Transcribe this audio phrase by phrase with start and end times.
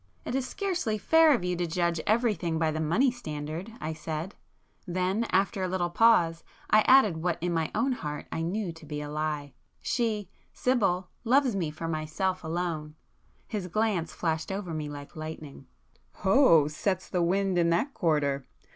[0.25, 5.61] "It is scarcely fair of you to judge everything by the money standard,"—I said,—then, after
[5.61, 9.11] a little pause I added what in my own heart I knew to be a
[9.11, 12.95] lie,—"She,—Sibyl,—loves me for myself alone."
[13.47, 15.67] His glance flashed over me like lightning.
[16.25, 18.47] "Oh!—sets the wind in that quarter!